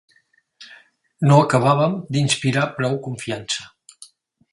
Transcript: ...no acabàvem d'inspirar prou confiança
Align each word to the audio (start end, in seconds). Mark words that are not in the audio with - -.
...no 1.31 1.37
acabàvem 1.43 1.93
d'inspirar 2.17 2.65
prou 2.79 2.97
confiança 3.09 3.69